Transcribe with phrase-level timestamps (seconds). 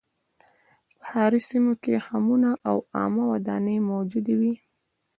[0.99, 4.53] په ښاري سیمو کې حمونه او عامه ودانۍ موجودې وې